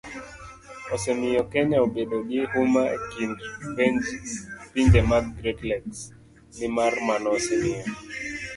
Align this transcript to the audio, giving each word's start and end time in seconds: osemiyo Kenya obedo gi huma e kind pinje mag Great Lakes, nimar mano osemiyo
osemiyo 0.95 1.41
Kenya 1.51 1.77
obedo 1.85 2.17
gi 2.29 2.41
huma 2.51 2.83
e 2.95 2.97
kind 3.11 3.37
pinje 4.71 4.99
mag 5.11 5.25
Great 5.37 5.59
Lakes, 5.69 5.99
nimar 6.57 6.93
mano 7.07 7.27
osemiyo 7.37 7.83